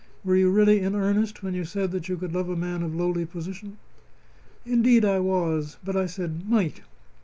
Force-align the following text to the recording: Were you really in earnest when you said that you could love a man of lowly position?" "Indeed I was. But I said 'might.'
Were 0.23 0.35
you 0.35 0.49
really 0.49 0.79
in 0.79 0.95
earnest 0.95 1.43
when 1.43 1.53
you 1.53 1.63
said 1.63 1.91
that 1.91 2.09
you 2.09 2.17
could 2.17 2.33
love 2.33 2.49
a 2.49 2.55
man 2.55 2.81
of 2.81 2.95
lowly 2.95 3.23
position?" 3.23 3.77
"Indeed 4.65 5.05
I 5.05 5.19
was. 5.19 5.77
But 5.83 5.95
I 5.95 6.07
said 6.07 6.49
'might.' 6.49 6.81